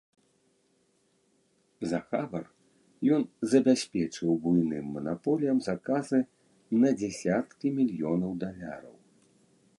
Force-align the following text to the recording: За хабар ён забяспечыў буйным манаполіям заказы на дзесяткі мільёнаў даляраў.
За 1.91 1.99
хабар 2.07 2.45
ён 3.17 3.21
забяспечыў 3.51 4.29
буйным 4.47 4.85
манаполіям 4.97 5.57
заказы 5.69 6.19
на 6.87 6.97
дзесяткі 7.05 7.67
мільёнаў 7.81 8.31
даляраў. 8.47 8.95